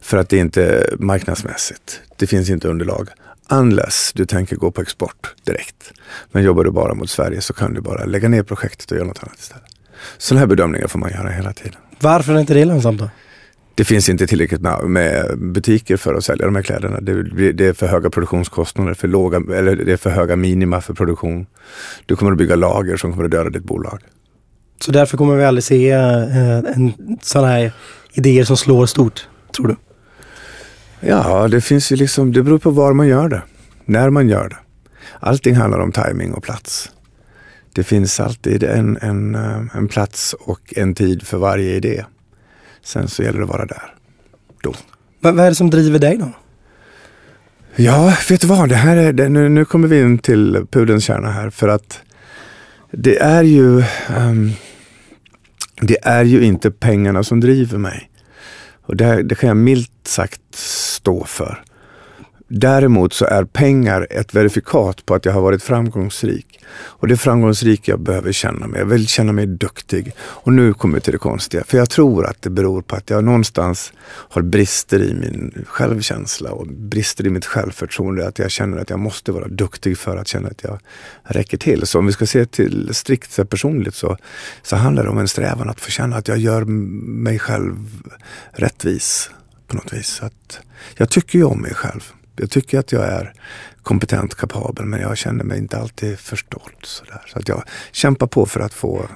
[0.00, 2.00] För att det är inte marknadsmässigt.
[2.16, 3.08] Det finns inte underlag.
[3.50, 5.92] Unless du tänker gå på export direkt.
[6.32, 9.06] Men jobbar du bara mot Sverige så kan du bara lägga ner projektet och göra
[9.06, 9.64] något annat istället.
[10.18, 11.80] Sådana här bedömningar får man göra hela tiden.
[12.00, 13.10] Varför är inte det lönsamt då?
[13.76, 17.00] Det finns inte tillräckligt med butiker för att sälja de här kläderna.
[17.00, 21.46] Det, är för höga produktionskostnader, för låga, eller det är för höga minima för produktion.
[22.06, 24.00] Du kommer att bygga lager som kommer att döda ditt bolag.
[24.80, 27.72] Så därför kommer vi aldrig se eh, en sån här
[28.12, 29.28] idéer som slår stort?
[29.56, 29.76] tror du?
[31.00, 33.42] Ja, det finns ju liksom, det beror på var man gör det,
[33.84, 34.56] när man gör det.
[35.20, 36.90] Allting handlar om timing och plats.
[37.72, 42.04] Det finns alltid en, en, eh, en plats och en tid för varje idé.
[42.86, 43.94] Sen så gäller det att vara där.
[44.62, 44.74] Då.
[45.20, 46.32] vad är det som driver dig då?
[47.76, 48.68] Ja, vet du vad?
[48.68, 51.50] Det här är, det, nu, nu kommer vi in till pudelns kärna här.
[51.50, 52.00] För att
[52.90, 53.82] det är ju
[54.16, 54.52] um,
[55.80, 58.10] det är ju inte pengarna som driver mig.
[58.82, 61.62] Och det, det kan jag milt sagt stå för.
[62.48, 66.60] Däremot så är pengar ett verifikat på att jag har varit framgångsrik.
[66.76, 68.80] Och det är framgångsrik jag behöver känna mig.
[68.80, 70.12] Jag vill känna mig duktig.
[70.18, 71.64] Och nu kommer vi till det konstiga.
[71.64, 76.50] För jag tror att det beror på att jag någonstans har brister i min självkänsla
[76.50, 78.28] och brister i mitt självförtroende.
[78.28, 80.78] Att jag känner att jag måste vara duktig för att känna att jag
[81.22, 81.86] räcker till.
[81.86, 84.16] Så om vi ska se till strikt personligt så,
[84.62, 87.76] så handlar det om en strävan att få känna att jag gör mig själv
[88.52, 89.30] rättvis
[89.66, 90.22] på något vis.
[90.22, 90.60] Att
[90.96, 92.12] jag tycker ju om mig själv.
[92.36, 93.32] Jag tycker att jag är
[93.82, 96.72] kompetent, kapabel, men jag känner mig inte alltid förstådd.
[96.82, 97.22] Så, där.
[97.32, 99.06] så att jag kämpar på för att få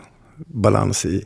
[0.46, 1.24] balans i,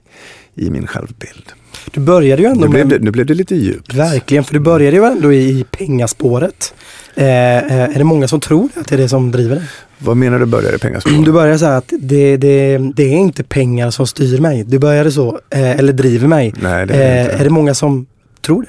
[0.55, 1.53] i min självbild.
[1.91, 3.95] Du började ju ändå nu blev, det, nu blev det lite djupt.
[3.95, 6.75] Verkligen, för du började ju ändå i pengaspåret.
[7.15, 9.65] Eh, eh, är det många som tror att det är det som driver dig?
[9.99, 11.25] Vad menar du började pengaspåret?
[11.25, 14.65] Du började så här att det, det, det är inte pengar som styr mig.
[14.65, 16.55] Du började så, eh, eller driver mig.
[16.63, 17.37] Nej, det är det eh, inte.
[17.37, 18.07] Är det många som
[18.41, 18.69] tror det?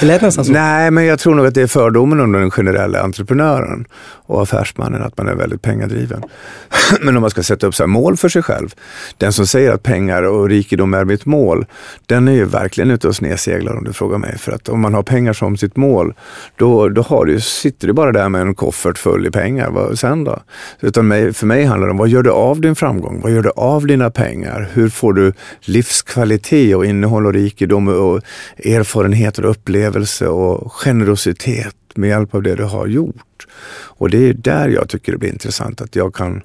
[0.00, 0.52] Det lät nästan så.
[0.52, 3.84] Nej, men jag tror nog att det är fördomen om den generella entreprenören
[4.26, 6.22] och affärsmannen, att man är väldigt pengadriven.
[7.00, 8.74] men om man ska sätta upp så här mål för sig själv.
[9.16, 11.66] Den som säger att pengar och rikedom är mitt mål,
[12.06, 14.38] den är ju verkligen ute och snedseglar om du frågar mig.
[14.38, 16.14] För att om man har pengar som sitt mål,
[16.56, 19.70] då, då har du, sitter du bara där med en koffert full i pengar.
[19.70, 20.38] Vad, sen då?
[20.80, 23.20] Utan mig, för mig handlar det om, vad gör du av din framgång?
[23.22, 24.68] Vad gör du av dina pengar?
[24.72, 28.20] Hur får du livskvalitet och innehåll och rikedom och
[28.64, 33.46] erfarenheter och upplevelser upplevelse och generositet med hjälp av det du har gjort?
[33.98, 36.42] Och det är där jag tycker det blir intressant, att jag kan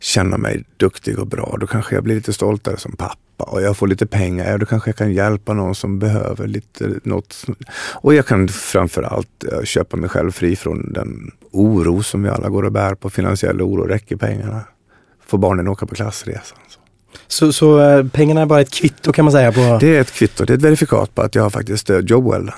[0.00, 1.56] känna mig duktig och bra.
[1.60, 4.50] Då kanske jag blir lite stoltare som pappa och jag får lite pengar.
[4.50, 7.46] Ja, då kanske jag kan hjälpa någon som behöver lite något.
[8.02, 12.48] Och jag kan framförallt eh, köpa mig själv fri från den oro som vi alla
[12.48, 13.10] går och bär på.
[13.10, 13.86] Finansiell oro.
[13.86, 14.60] Räcker pengarna?
[15.26, 16.58] Får barnen åka på klassresan?
[16.68, 16.80] Så.
[17.26, 19.78] Så, så eh, pengarna är bara ett kvitto kan man säga på...
[19.80, 20.44] Det är ett kvitto.
[20.44, 22.52] Det är ett verifikat på att jag har faktiskt uh, job well done.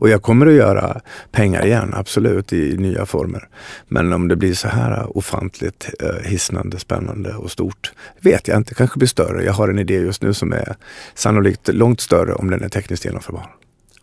[0.00, 1.00] Och jag kommer att göra
[1.32, 3.48] pengar igen, absolut, i nya former.
[3.88, 8.74] Men om det blir så här ofantligt eh, hisnande, spännande och stort vet jag inte.
[8.74, 9.44] kanske blir större.
[9.44, 10.76] Jag har en idé just nu som är
[11.14, 13.46] sannolikt långt större om den är tekniskt genomförbar.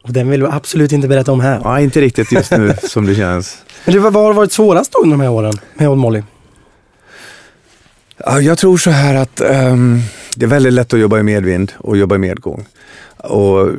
[0.04, 1.62] Och den vill du absolut inte berätta om här.
[1.64, 3.58] Ja, inte riktigt just nu som det känns.
[3.86, 6.24] Men du, vad vad har varit svårast då under de här åren med Odd Molly?
[8.26, 10.02] Jag tror så här att um,
[10.36, 12.66] det är väldigt lätt att jobba i medvind och jobba i medgång.
[13.18, 13.70] Och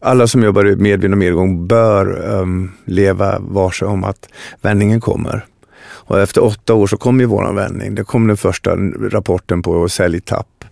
[0.00, 4.28] alla som jobbar i medvind och medgång bör um, leva varse om att
[4.60, 5.44] vändningen kommer.
[5.78, 7.94] Och efter åtta år så kom ju våran vändning.
[7.94, 8.76] Det kom den första
[9.10, 10.64] rapporten på säljtapp.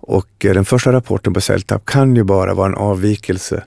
[0.00, 3.64] Och eh, den första rapporten på säljtapp kan ju bara vara en avvikelse.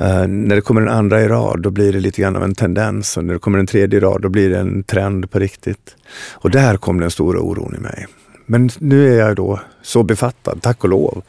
[0.00, 2.54] Uh, när det kommer en andra i rad, då blir det lite grann av en
[2.54, 3.16] tendens.
[3.16, 5.96] Och när det kommer en tredje i rad, då blir det en trend på riktigt.
[6.32, 8.06] Och där kom den stora oron i mig.
[8.46, 11.22] Men nu är jag då så befattad, tack och lov,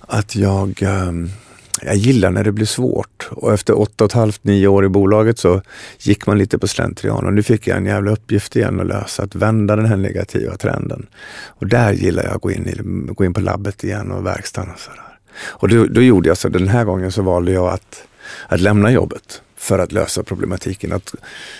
[0.00, 1.30] att jag ehm,
[1.82, 4.88] jag gillar när det blir svårt och efter åtta och ett halvt, nio år i
[4.88, 5.62] bolaget så
[5.98, 9.22] gick man lite på slentrian och nu fick jag en jävla uppgift igen att lösa,
[9.22, 11.06] att vända den här negativa trenden.
[11.46, 12.76] Och där gillar jag att gå in, i,
[13.12, 15.18] gå in på labbet igen och verkstaden och sådär.
[15.46, 18.02] Och då, då gjorde jag så, den här gången så valde jag att,
[18.48, 20.92] att lämna jobbet för att lösa problematiken.
[20.92, 21.14] Att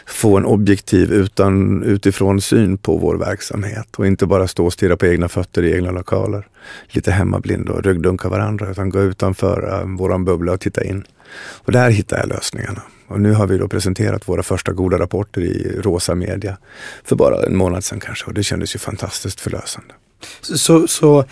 [0.06, 4.96] få en objektiv utan, utifrån syn på vår verksamhet och inte bara stå och stirra
[4.96, 6.46] på egna fötter i egna lokaler.
[6.88, 11.04] Lite hemmablind och ryggdunka varandra utan gå utanför uh, våran bubbla och titta in.
[11.38, 12.82] Och där hittar jag lösningarna.
[13.06, 16.56] Och nu har vi då presenterat våra första goda rapporter i rosa media
[17.04, 19.94] för bara en månad sedan kanske och det kändes ju fantastiskt förlösande.
[20.40, 21.24] Så, så, så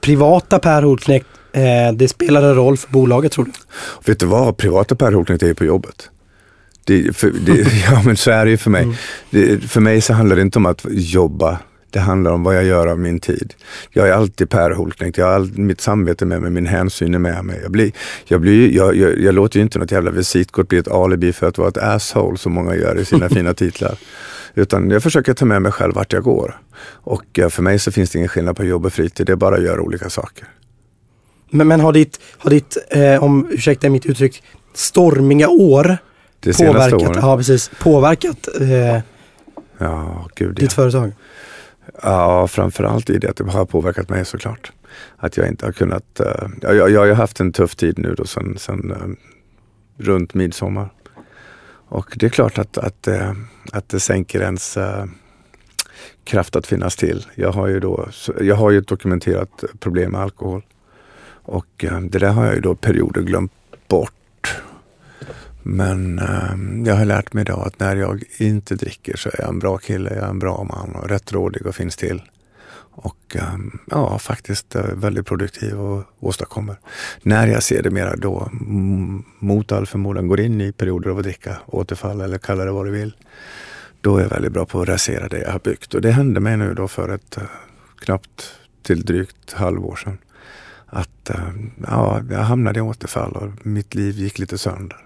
[0.00, 3.50] privata Per Holknekt, eh, det spelar en roll för bolaget tror du?
[4.04, 6.10] Vet du vad, privata Per Holknekt är på jobbet.
[6.84, 7.52] Det, för, det,
[7.90, 8.82] ja men så är det ju för mig.
[8.82, 8.94] Mm.
[9.30, 11.58] Det, för mig så handlar det inte om att jobba.
[11.90, 13.54] Det handlar om vad jag gör av min tid.
[13.90, 15.18] Jag är alltid Per Holknekt.
[15.18, 17.60] Jag har all, mitt samvete med mig, min hänsyn är med mig.
[17.62, 17.92] Jag, blir,
[18.24, 21.48] jag, blir, jag, jag, jag låter ju inte något jävla visitkort bli ett alibi för
[21.48, 23.98] att vara ett asshole som många gör i sina fina titlar.
[24.54, 26.60] Utan jag försöker ta med mig själv vart jag går.
[26.84, 29.26] Och för mig så finns det ingen skillnad på jobb och fritid.
[29.26, 30.48] Det är bara att göra olika saker.
[31.50, 34.42] Men, men har ditt, har ditt eh, om ursäkta mitt uttryck,
[34.74, 35.98] stormiga år
[36.40, 39.00] det påverkat, ja, precis, påverkat eh,
[39.78, 40.74] ja, gud, ditt ja.
[40.74, 41.12] företag?
[42.02, 44.72] Ja, framförallt i det att det har påverkat mig såklart.
[45.16, 48.24] Att jag inte har kunnat, uh, jag, jag har haft en tuff tid nu då
[48.24, 49.14] sen, sen uh,
[50.04, 50.92] runt midsommar.
[51.88, 53.32] Och det är klart att, att, uh,
[53.72, 54.78] att det sänker ens
[56.24, 57.26] kraft att finnas till.
[57.34, 58.08] Jag har ju då,
[58.40, 60.62] jag har ju ett dokumenterat problem med alkohol.
[61.42, 63.52] Och eh, det där har jag ju då perioder glömt
[63.88, 64.12] bort.
[65.62, 69.48] Men eh, jag har lärt mig idag att när jag inte dricker så är jag
[69.48, 72.22] en bra kille, jag är en bra man och rättrådig och finns till.
[72.92, 76.76] Och eh, ja, faktiskt väldigt produktiv och åstadkommer.
[77.22, 78.48] När jag ser det mera då
[79.38, 82.86] mot all förmodan går in i perioder av att dricka, återfall eller kalla det vad
[82.86, 83.16] du vill.
[84.00, 85.94] Då är jag väldigt bra på att rasera det jag har byggt.
[85.94, 87.38] Och det hände mig nu då för ett
[87.98, 90.18] knappt till drygt halvår sedan.
[90.90, 91.48] Att eh,
[91.86, 94.98] ja, jag hamnade i återfall och mitt liv gick lite sönder.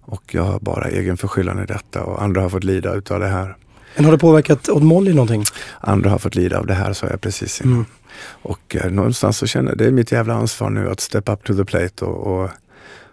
[0.00, 3.28] Och jag har bara egen förskyllan i detta och andra har fått lida utav det
[3.28, 3.56] här.
[3.96, 5.44] Men har det påverkat Odd Molly någonting?
[5.80, 7.74] Andra har fått lida av det här sa jag precis innan.
[7.74, 7.86] Mm.
[8.24, 11.44] Och eh, någonstans så känner jag det är mitt jävla ansvar nu att step up
[11.44, 12.50] to the plate och, och,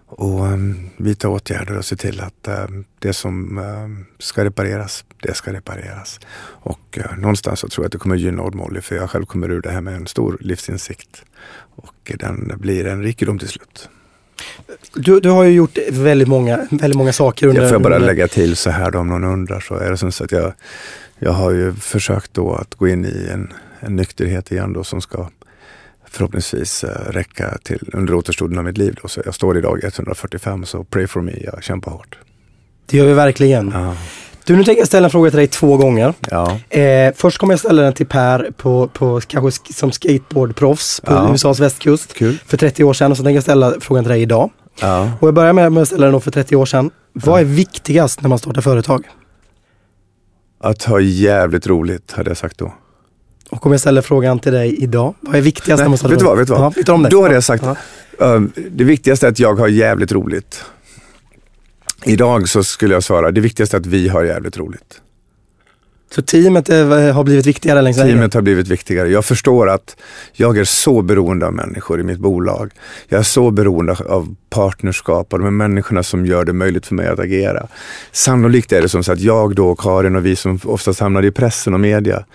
[0.05, 5.33] och um, vidta åtgärder och se till att um, det som um, ska repareras, det
[5.33, 6.19] ska repareras.
[6.41, 9.25] Och uh, någonstans så tror jag att det kommer gynna Odd Molly för jag själv
[9.25, 11.23] kommer ur det här med en stor livsinsikt.
[11.75, 13.89] Och den blir en rikedom till slut.
[14.93, 17.61] Du, du har ju gjort väldigt många, väldigt många saker under...
[17.61, 20.11] Jag får bara lägga till så här då, om någon undrar så är det som
[20.11, 20.53] så att jag
[21.19, 25.01] jag har ju försökt då att gå in i en, en nykterhet igen då som
[25.01, 25.29] ska
[26.05, 28.97] förhoppningsvis uh, räcka till under återstoden av mitt liv.
[29.01, 29.07] Då.
[29.07, 32.17] Så jag står idag 145 så pray for me, jag kämpar hårt.
[32.85, 33.71] Det gör vi verkligen.
[33.73, 33.95] Ja.
[34.49, 36.13] Du, nu tänker jag ställa en fråga till dig två gånger.
[36.29, 36.59] Ja.
[36.69, 41.13] Eh, först kommer jag ställa den till Per på, på kanske sk- som skateboardproffs på
[41.13, 41.33] Ja.
[41.33, 42.37] USAs västkust Kul.
[42.45, 44.49] för 30 år sedan och så tänker jag ställa frågan till dig idag.
[44.81, 45.11] Ja.
[45.19, 46.91] Och jag börjar med med att ställa den då för 30 år sedan.
[47.13, 49.03] Vad är viktigast när man startar företag?
[50.63, 52.73] Att ha jävligt roligt hade jag sagt då.
[53.49, 55.13] Och om jag ställer frågan till dig idag.
[55.21, 56.35] Vad är viktigast när Nej, man startar vet du vad?
[56.37, 56.37] företag?
[56.37, 56.63] Vet du vad?
[56.65, 57.09] Ja, vi tar om det.
[57.09, 57.63] Då hade jag sagt,
[58.17, 60.63] um, det viktigaste är att jag har jävligt roligt.
[62.09, 65.01] Idag så skulle jag svara, det viktigaste är att vi har jävligt roligt.
[66.11, 68.13] Så teamet eh, har blivit viktigare längs vägen?
[68.13, 69.09] Teamet har blivit viktigare.
[69.09, 69.95] Jag förstår att
[70.33, 72.71] jag är så beroende av människor i mitt bolag.
[73.07, 76.95] Jag är så beroende av partnerskap och de här människorna som gör det möjligt för
[76.95, 77.67] mig att agera.
[78.11, 81.31] Sannolikt är det som så att jag då, Karin och vi som oftast hamnar i
[81.31, 82.25] pressen och media,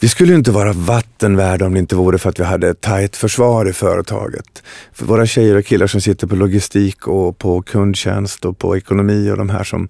[0.00, 2.80] vi skulle ju inte vara vattenvärda om det inte vore för att vi hade ett
[2.80, 4.62] tajt försvar i företaget.
[4.92, 9.30] För våra tjejer och killar som sitter på logistik och på kundtjänst och på ekonomi
[9.30, 9.88] och de här som,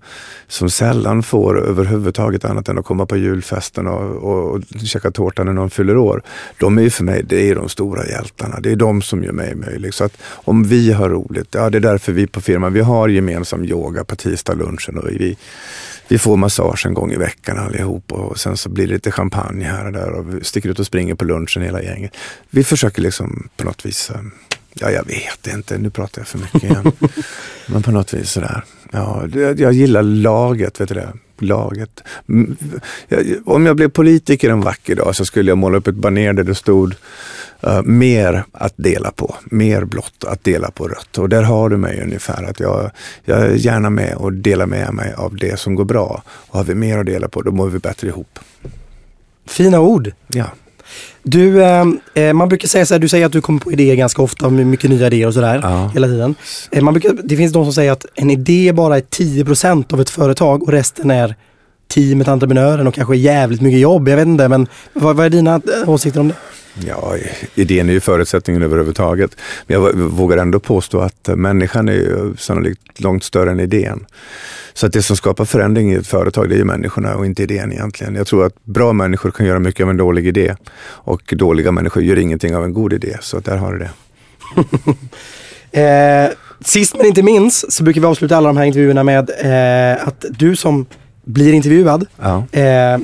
[0.48, 5.44] som sällan får överhuvudtaget annat än att komma på julfesten och, och, och käka tårta
[5.44, 6.22] när någon fyller år.
[6.58, 8.60] De är ju för mig, det är de stora hjältarna.
[8.60, 9.94] Det är de som gör mig möjlig.
[9.94, 13.08] Så att om vi har roligt, ja det är därför vi på firman, vi har
[13.08, 15.36] gemensam yoga på tisdag-lunchen och vi,
[16.08, 19.64] vi får massage en gång i veckan allihop och sen så blir det lite champagne
[19.64, 22.16] här och där och vi sticker ut och springer på lunchen hela gänget.
[22.50, 24.20] Vi försöker liksom på något vis, eh,
[24.74, 26.92] ja jag vet inte, nu pratar jag för mycket igen.
[27.66, 28.64] Men på något vis sådär.
[28.92, 31.12] Ja, jag gillar laget, vet du det?
[31.38, 32.02] Laget.
[32.28, 32.56] Mm,
[33.44, 36.44] Om jag blev politiker en vacker dag så skulle jag måla upp ett baner där
[36.44, 36.94] det stod
[37.60, 41.18] eh, mer att dela på, mer blått att dela på rött.
[41.18, 42.90] Och där har du mig ungefär, att jag,
[43.24, 46.22] jag är gärna med och delar med mig av det som går bra.
[46.26, 48.38] Och har vi mer att dela på, då mår vi bättre ihop.
[49.46, 50.12] Fina ord.
[50.28, 50.44] Ja.
[51.22, 53.94] Du, eh, eh, man brukar säga så här, du säger att du kommer på idéer
[53.96, 55.90] ganska ofta, med mycket nya idéer och sådär Ja.
[55.94, 56.34] hela tiden.
[56.70, 60.00] Eh, man brukar, det finns de som säger att en idé bara är 10% av
[60.00, 61.34] ett företag och resten är
[61.88, 64.08] teamet, entreprenören och kanske jävligt mycket jobb.
[64.08, 66.34] Jag vet inte, men vad, vad är dina eh, åsikter om det?
[66.84, 67.14] Ja,
[67.54, 69.36] idén är ju förutsättningen överhuvudtaget.
[69.66, 74.06] Men jag vågar ändå påstå att människan är ju sannolikt långt större än idén.
[74.74, 77.42] Så att det som skapar förändring i ett företag det är ju människorna och inte
[77.42, 78.14] idén egentligen.
[78.14, 82.02] Jag tror att bra människor kan göra mycket av en dålig idé och dåliga människor
[82.02, 83.16] gör ingenting av en god idé.
[83.20, 83.90] Så att där har du det.
[85.72, 86.30] Eh,
[86.64, 90.24] sist men inte minst så brukar vi avsluta alla de här intervjuerna med eh, att
[90.30, 90.86] du som
[91.24, 92.44] blir intervjuad Ja.
[92.60, 92.98] eh,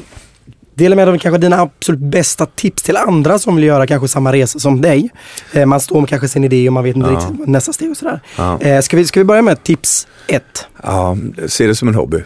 [0.74, 4.08] Dela med dig av kanske dina absolut bästa tips till andra som vill göra kanske
[4.08, 5.10] samma resa som dig.
[5.52, 7.18] Eh, man står med kanske sin idé och man vet inte Ja.
[7.30, 8.20] riktigt nästa steg och sådär.
[8.38, 8.60] Ja.
[8.60, 10.66] Eh, ska, vi, ska vi börja med tips ett?
[10.82, 12.22] Ja, se det som en hobby.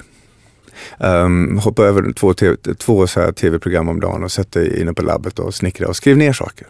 [0.99, 4.93] Um, hoppa över två, TV, två så här tv-program om dagen och sätt dig inne
[4.93, 6.67] på labbet och snickra och skriv ner saker.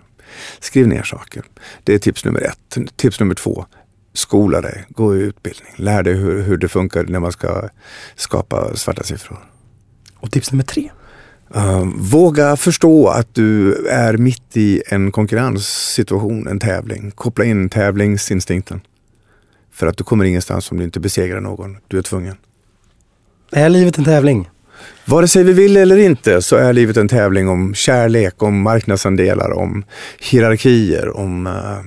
[0.60, 1.42] Skriv ner saker.
[1.84, 2.78] Det är tips nummer ett.
[2.96, 3.66] Tips nummer två.
[4.14, 5.72] Skola dig, gå i utbildning.
[5.76, 7.68] Lär dig hur, hur det funkar när man ska
[8.16, 9.38] skapa svarta siffror.
[10.16, 10.90] Och tips nummer tre?
[11.54, 17.10] Eh, våga förstå att du är mitt i en konkurrenssituation, en tävling.
[17.10, 18.80] Koppla in tävlingsinstinkten.
[19.72, 21.76] För att du kommer ingenstans om du inte besegrar någon.
[21.88, 22.36] Du är tvungen.
[23.52, 24.48] Är livet en tävling?
[25.04, 29.52] Vare sig vi vill eller inte så är livet en tävling om kärlek, om marknadsandelar,
[29.52, 29.84] om
[30.18, 31.80] hierarkier, om uh,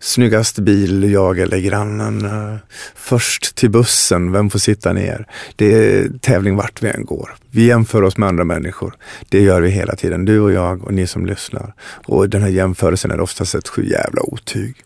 [0.00, 2.24] snyggast bil, jag eller grannen.
[2.24, 2.56] Uh,
[2.94, 5.26] först till bussen, vem får sitta ner?
[5.56, 7.34] Det är tävling vart vi än går.
[7.50, 8.94] Vi jämför oss med andra människor.
[9.28, 11.74] Det gör vi hela tiden, du och jag och ni som lyssnar.
[12.06, 14.84] Och den här jämförelsen är oftast ett sju jävla otyg.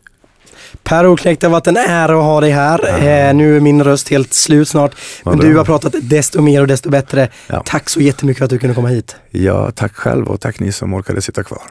[0.82, 2.88] Per Oknäckt, det har varit en ära att ha dig här.
[3.28, 4.94] Eh, nu är min röst helt slut snart.
[5.24, 7.28] Men du har pratat desto mer och desto bättre.
[7.46, 7.62] Ja.
[7.66, 9.16] Tack så jättemycket för att du kunde komma hit.
[9.30, 11.62] Ja, tack själv och tack ni som orkade sitta kvar.